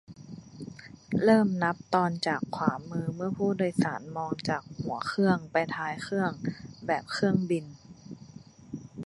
[1.23, 6.31] -เริ่มนับตอนจากขวามือเมื่อผู้โดยสารมองจากหัวเครื่องไปท้ายเครื่อง
[6.87, 7.65] แบบเครื่องบิน